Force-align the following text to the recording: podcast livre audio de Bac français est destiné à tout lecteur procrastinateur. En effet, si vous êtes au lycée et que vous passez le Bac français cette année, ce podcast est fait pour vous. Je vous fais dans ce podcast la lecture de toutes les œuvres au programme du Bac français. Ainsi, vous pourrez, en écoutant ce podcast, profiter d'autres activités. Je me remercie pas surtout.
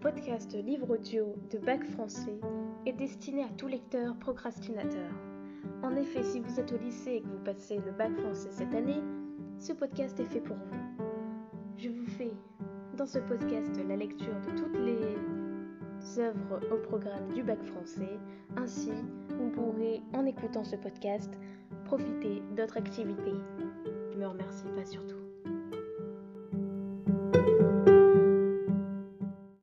podcast 0.00 0.54
livre 0.54 0.88
audio 0.90 1.34
de 1.52 1.58
Bac 1.58 1.84
français 1.84 2.40
est 2.86 2.92
destiné 2.94 3.42
à 3.44 3.48
tout 3.58 3.66
lecteur 3.66 4.16
procrastinateur. 4.16 5.10
En 5.82 5.94
effet, 5.94 6.22
si 6.22 6.40
vous 6.40 6.58
êtes 6.58 6.72
au 6.72 6.78
lycée 6.78 7.16
et 7.16 7.20
que 7.20 7.28
vous 7.28 7.44
passez 7.44 7.76
le 7.84 7.92
Bac 7.92 8.10
français 8.16 8.48
cette 8.50 8.74
année, 8.74 9.02
ce 9.58 9.74
podcast 9.74 10.18
est 10.18 10.24
fait 10.24 10.40
pour 10.40 10.56
vous. 10.56 11.04
Je 11.76 11.90
vous 11.90 12.06
fais 12.06 12.32
dans 12.96 13.06
ce 13.06 13.18
podcast 13.18 13.78
la 13.86 13.96
lecture 13.96 14.40
de 14.46 14.58
toutes 14.58 14.78
les 14.78 16.18
œuvres 16.18 16.60
au 16.72 16.78
programme 16.78 17.28
du 17.34 17.42
Bac 17.42 17.62
français. 17.62 18.18
Ainsi, 18.56 18.92
vous 19.38 19.50
pourrez, 19.50 20.00
en 20.14 20.24
écoutant 20.24 20.64
ce 20.64 20.76
podcast, 20.76 21.30
profiter 21.84 22.42
d'autres 22.56 22.78
activités. 22.78 23.36
Je 24.12 24.18
me 24.18 24.26
remercie 24.26 24.64
pas 24.74 24.86
surtout. 24.86 25.29